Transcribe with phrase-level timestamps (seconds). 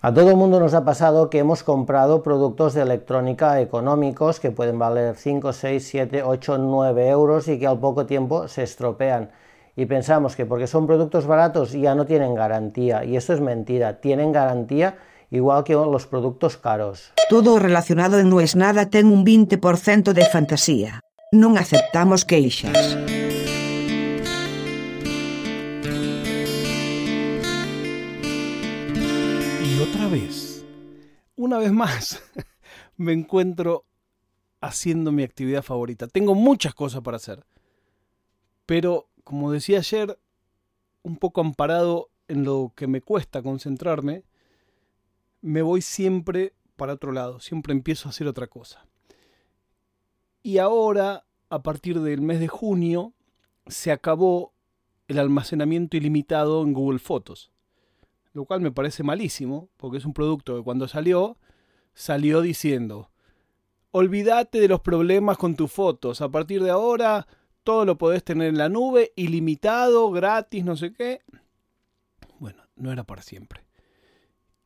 [0.00, 4.52] A todo el mundo nos ha pasado que hemos comprado productos de electrónica económicos que
[4.52, 9.30] pueden valer 5, 6, 7, 8, 9 euros y que al poco tiempo se estropean.
[9.74, 13.04] Y pensamos que porque son productos baratos ya no tienen garantía.
[13.04, 14.00] Y eso es mentira.
[14.00, 14.98] Tienen garantía
[15.32, 17.12] igual que los productos caros.
[17.28, 21.00] Todo relacionado en No es Nada ten un 20% de fantasía.
[21.34, 23.17] Non aceptamos queixas.
[31.36, 32.22] Una vez más,
[32.96, 33.86] me encuentro
[34.60, 36.08] haciendo mi actividad favorita.
[36.08, 37.44] Tengo muchas cosas para hacer.
[38.66, 40.18] Pero, como decía ayer,
[41.02, 44.24] un poco amparado en lo que me cuesta concentrarme,
[45.40, 48.86] me voy siempre para otro lado, siempre empiezo a hacer otra cosa.
[50.42, 53.14] Y ahora, a partir del mes de junio,
[53.66, 54.52] se acabó
[55.06, 57.52] el almacenamiento ilimitado en Google Fotos
[58.32, 61.36] lo cual me parece malísimo, porque es un producto que cuando salió,
[61.94, 63.10] salió diciendo,
[63.90, 67.26] olvídate de los problemas con tus fotos, a partir de ahora
[67.64, 71.20] todo lo podés tener en la nube, ilimitado, gratis, no sé qué.
[72.38, 73.66] Bueno, no era para siempre.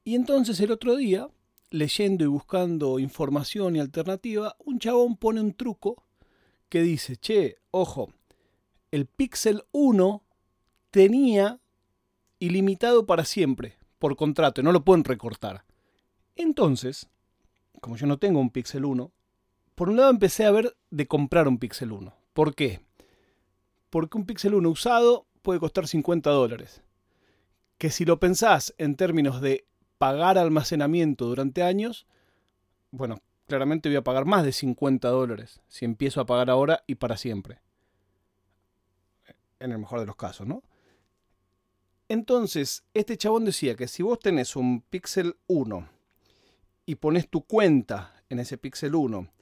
[0.04, 1.28] Y entonces el otro día,
[1.70, 6.04] leyendo y buscando información y alternativa, un chabón pone un truco
[6.68, 8.12] que dice, che, ojo,
[8.90, 10.22] el Pixel 1
[10.90, 11.61] tenía
[12.42, 15.64] ilimitado para siempre, por contrato, no lo pueden recortar.
[16.34, 17.08] Entonces,
[17.80, 19.12] como yo no tengo un Pixel 1,
[19.76, 22.12] por un lado empecé a ver de comprar un Pixel 1.
[22.32, 22.80] ¿Por qué?
[23.90, 26.82] Porque un Pixel 1 usado puede costar 50 dólares.
[27.78, 29.64] Que si lo pensás en términos de
[29.98, 32.08] pagar almacenamiento durante años,
[32.90, 36.96] bueno, claramente voy a pagar más de 50 dólares si empiezo a pagar ahora y
[36.96, 37.60] para siempre.
[39.60, 40.64] En el mejor de los casos, ¿no?
[42.12, 45.88] Entonces, este chabón decía que si vos tenés un Pixel 1
[46.84, 49.32] y pones tu cuenta en ese Pixel 1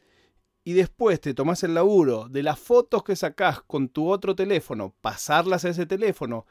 [0.63, 4.95] y después te tomás el laburo de las fotos que sacás con tu otro teléfono,
[5.01, 6.47] pasarlas a ese teléfono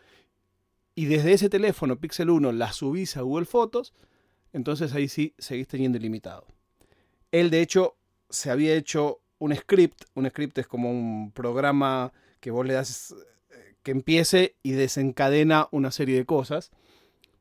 [0.93, 3.93] y desde ese teléfono Pixel 1 las subís a Google Fotos,
[4.51, 6.47] entonces ahí sí seguís teniendo ilimitado.
[7.31, 7.95] Él de hecho
[8.29, 13.15] se había hecho un script, un script es como un programa que vos le das
[13.91, 16.71] empiece y desencadena una serie de cosas,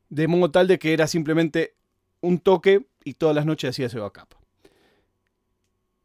[0.08, 1.74] de modo tal de que era simplemente
[2.20, 4.34] un toque y todas las noches hacía ese backup.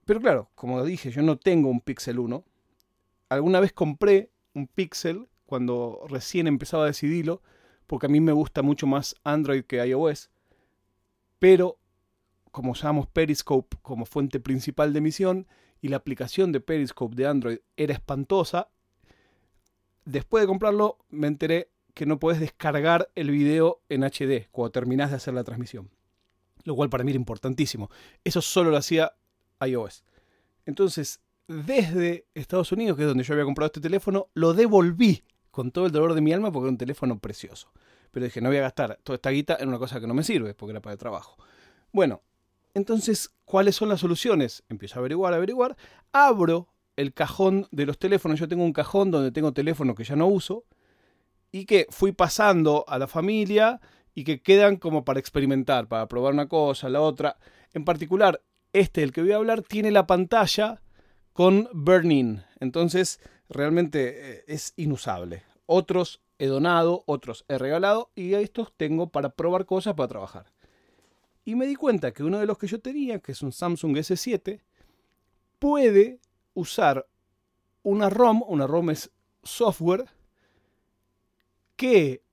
[0.06, 2.44] Pero claro, como dije, yo no tengo un Pixel 1.
[3.30, 7.42] Alguna vez compré un Pixel cuando recién empezaba a decidirlo,
[7.88, 10.30] porque a mí me gusta mucho más Android que iOS.
[11.40, 11.78] Pero
[12.52, 15.48] como usamos Periscope como fuente principal de emisión
[15.82, 18.70] y la aplicación de Periscope de Android era espantosa,
[20.06, 25.12] después de comprarlo me enteré que no puedes descargar el video en HD cuando terminás
[25.12, 25.90] de hacer la transmisión.
[26.64, 27.90] Lo cual para mí era importantísimo.
[28.24, 29.14] Eso solo lo hacía
[29.66, 30.04] iOS.
[30.66, 35.72] Entonces, desde Estados Unidos, que es donde yo había comprado este teléfono, lo devolví con
[35.72, 37.72] todo el dolor de mi alma porque era un teléfono precioso.
[38.12, 40.24] Pero dije, no voy a gastar toda esta guita en una cosa que no me
[40.24, 41.38] sirve, porque era para el trabajo.
[41.92, 42.22] Bueno,
[42.74, 44.64] entonces, ¿cuáles son las soluciones?
[44.70, 45.78] Empiezo a averiguar, a averiguar.
[46.12, 48.40] Abro el cajón de los teléfonos.
[48.40, 50.66] Yo tengo un cajón donde tengo teléfonos que ya no uso
[51.52, 53.80] y que fui pasando a la familia
[54.16, 57.38] y que quedan como para experimentar, para probar una cosa, la otra.
[57.74, 58.42] En particular,
[58.74, 60.82] este del que voy a hablar tiene la pantalla
[61.34, 62.44] con burn-in.
[62.60, 65.44] Entonces, realmente eh, es inusable.
[65.66, 70.52] Otros he donado, otros he regalado y estos tengo para probar cosas para trabajar.
[71.46, 73.98] Y me di cuenta que uno de los que yo tenía, que es un Samsung
[73.98, 74.62] S7,
[75.60, 76.20] puede
[76.54, 77.08] usar
[77.84, 79.12] una ROM, una ROM es
[79.44, 80.06] software,
[81.76, 82.24] que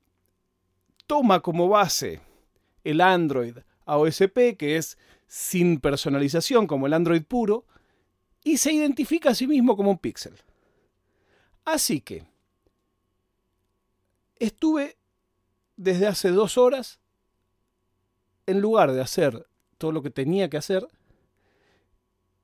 [1.07, 2.21] toma como base
[2.85, 7.67] el Android AOSP, que es sin personalización, como el Android puro,
[8.45, 10.35] y se identifica a sí mismo como un pixel.
[11.65, 12.25] Así que
[14.37, 14.97] estuve
[15.77, 17.01] desde hace dos horas,
[18.47, 19.47] en lugar de hacer
[19.79, 20.87] todo lo que tenía que hacer,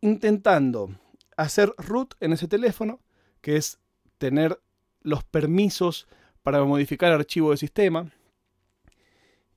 [0.00, 0.99] intentando
[1.36, 3.00] hacer root en ese teléfono,
[3.40, 3.78] que es
[4.18, 4.60] tener
[5.00, 6.08] los permisos
[6.42, 8.10] para modificar archivo de sistema.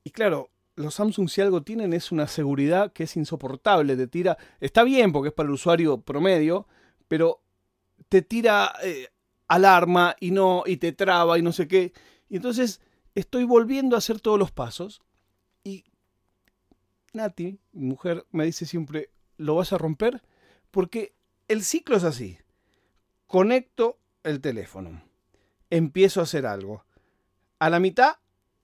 [0.03, 4.37] Y claro, los Samsung si algo tienen es una seguridad que es insoportable, te tira,
[4.59, 6.67] está bien porque es para el usuario promedio,
[7.07, 7.41] pero
[8.07, 9.09] te tira eh,
[9.47, 11.93] alarma y no, y te traba y no sé qué.
[12.29, 12.81] Y entonces
[13.15, 15.01] estoy volviendo a hacer todos los pasos
[15.63, 15.83] y
[17.13, 20.21] Nati, mi mujer, me dice siempre, ¿lo vas a romper?
[20.71, 21.13] Porque
[21.49, 22.37] el ciclo es así.
[23.27, 25.01] Conecto el teléfono.
[25.69, 26.85] Empiezo a hacer algo.
[27.57, 28.17] A la mitad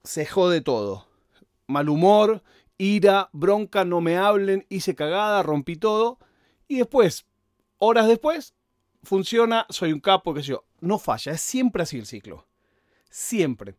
[0.04, 1.08] se jode todo.
[1.68, 2.44] Mal humor,
[2.78, 6.20] ira, bronca, no me hablen, hice cagada, rompí todo.
[6.68, 7.26] Y después,
[7.80, 8.54] horas después,
[9.04, 10.66] funciona, soy un capo, qué sé yo.
[10.80, 12.48] No falla, es siempre así el ciclo.
[13.10, 13.76] Siempre.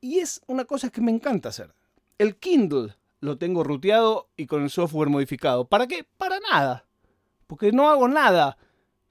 [0.00, 1.74] Y es una cosa que me encanta hacer.
[2.16, 5.68] El Kindle lo tengo ruteado y con el software modificado.
[5.68, 6.06] ¿Para qué?
[6.16, 6.85] Para nada.
[7.46, 8.58] Porque no hago nada.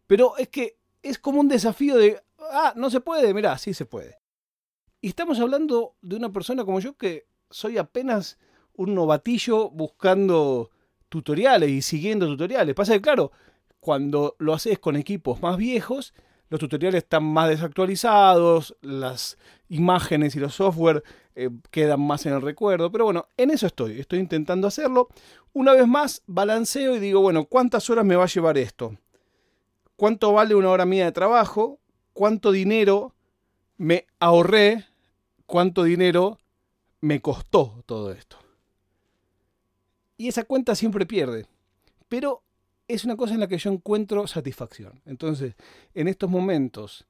[0.08, 3.86] Pero es que es como un desafío de, ah, no se puede, mirá, sí se
[3.86, 4.18] puede.
[5.02, 8.40] Y estamos hablando de una persona como yo que soy apenas
[8.74, 10.72] un novatillo buscando
[11.10, 12.76] tutoriales y siguiendo tutoriales.
[12.76, 13.32] Pasa que, claro,
[13.80, 16.14] cuando lo haces con equipos más viejos,
[16.50, 19.38] los tutoriales están más desactualizados, las
[19.69, 21.03] imágenes y los software
[21.36, 22.92] eh, quedan más en el recuerdo.
[22.92, 25.09] Pero bueno, en eso estoy, estoy intentando hacerlo.
[25.53, 28.97] Una vez más, balanceo y digo, bueno, ¿cuántas horas me va a llevar esto?
[29.95, 31.80] ¿Cuánto vale una hora mía de trabajo?
[32.13, 33.13] ¿Cuánto dinero
[33.77, 34.86] me ahorré?
[35.45, 36.39] ¿Cuánto dinero
[37.01, 38.38] me costó todo esto?
[40.18, 41.45] Y esa cuenta siempre pierde.
[42.07, 42.44] Pero
[42.88, 45.02] es una cosa en la que yo encuentro satisfacción.
[45.06, 45.56] Entonces,
[45.94, 47.06] en estos momentos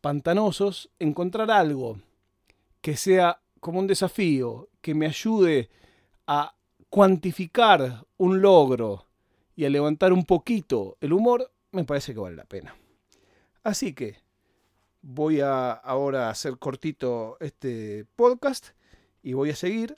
[0.00, 1.98] pantanosos, encontrar algo
[2.80, 5.68] que sea como un desafío, que me ayude
[6.26, 6.54] a
[6.88, 9.06] cuantificar un logro
[9.54, 12.74] y a levantar un poquito el humor, me parece que vale la pena.
[13.62, 14.16] Así que
[15.02, 18.68] voy a ahora hacer cortito este podcast
[19.22, 19.96] y voy a seguir.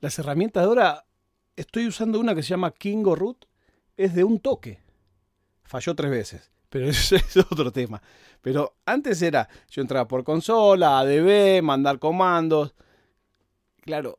[0.00, 1.06] Las herramientas de ahora,
[1.54, 3.46] estoy usando una que se llama Kingo Root,
[3.96, 4.80] es de un toque.
[5.62, 8.02] Falló tres veces, pero ese es otro tema.
[8.40, 12.74] Pero antes era, yo entraba por consola, ADB, mandar comandos.
[13.80, 14.18] Claro,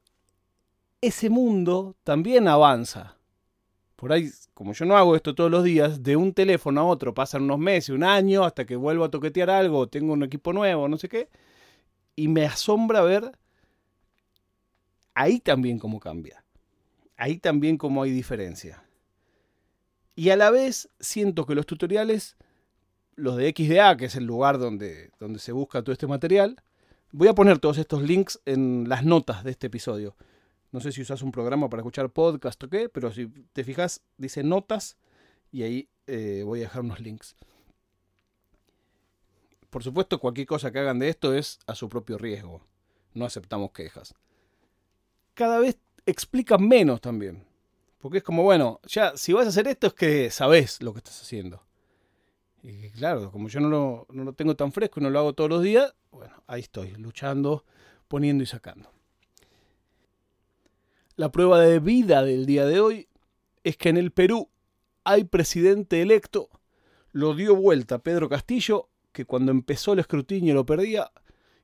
[1.02, 3.18] ese mundo también avanza.
[3.96, 7.14] Por ahí, como yo no hago esto todos los días, de un teléfono a otro
[7.14, 10.88] pasan unos meses, un año, hasta que vuelvo a toquetear algo, tengo un equipo nuevo,
[10.88, 11.30] no sé qué.
[12.16, 13.32] Y me asombra ver
[15.14, 16.44] ahí también cómo cambia.
[17.16, 18.84] Ahí también cómo hay diferencia.
[20.18, 22.38] Y a la vez siento que los tutoriales,
[23.16, 26.60] los de XDA, que es el lugar donde, donde se busca todo este material,
[27.12, 30.16] voy a poner todos estos links en las notas de este episodio.
[30.72, 34.02] No sé si usas un programa para escuchar podcast o qué, pero si te fijas,
[34.18, 34.98] dice notas
[35.52, 37.36] y ahí eh, voy a dejar unos links.
[39.70, 42.64] Por supuesto, cualquier cosa que hagan de esto es a su propio riesgo.
[43.14, 44.16] No aceptamos quejas.
[45.36, 45.78] Cada vez
[46.08, 47.47] explican menos también.
[48.00, 51.00] Porque es como, bueno, ya, si vas a hacer esto es que sabes lo que
[51.00, 51.64] estás haciendo.
[52.62, 55.34] Y claro, como yo no lo, no lo tengo tan fresco y no lo hago
[55.34, 57.64] todos los días, bueno, ahí estoy, luchando,
[58.08, 58.92] poniendo y sacando.
[61.16, 63.08] La prueba de vida del día de hoy
[63.64, 64.50] es que en el Perú
[65.04, 66.50] hay presidente electo,
[67.12, 71.12] lo dio vuelta Pedro Castillo, que cuando empezó el escrutinio lo perdía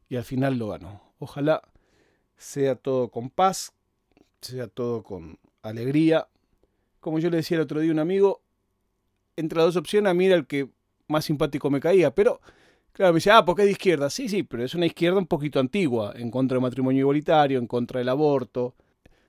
[0.09, 1.13] y al final lo ganó.
[1.19, 1.61] Ojalá
[2.37, 3.73] sea todo con paz,
[4.41, 6.27] sea todo con alegría.
[6.99, 8.41] Como yo le decía el otro día a un amigo,
[9.35, 10.69] entre las dos opciones a mí el que
[11.07, 12.39] más simpático me caía, pero
[12.91, 14.09] claro, me dice, ah, porque es de izquierda.
[14.09, 17.67] Sí, sí, pero es una izquierda un poquito antigua, en contra del matrimonio igualitario, en
[17.67, 18.75] contra del aborto.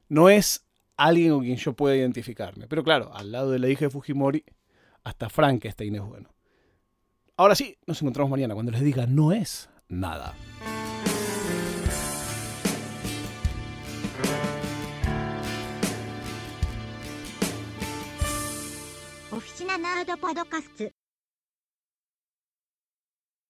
[0.08, 0.66] No es
[0.96, 2.68] alguien con quien yo pueda identificarme.
[2.68, 4.44] Pero claro, al lado de la hija de Fujimori,
[5.02, 6.30] hasta Frankenstein es bueno.
[7.36, 10.34] Ahora sí, nos encontramos mañana cuando les diga no es nada.
[19.64, 21.03] ナナードパドカスツ。